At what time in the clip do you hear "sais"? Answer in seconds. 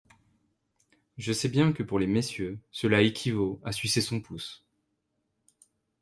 1.31-1.47